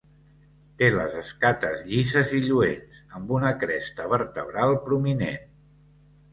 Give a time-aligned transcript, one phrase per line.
[0.81, 5.49] Té les escates llises i lluents, amb una cresta vertebral prominent.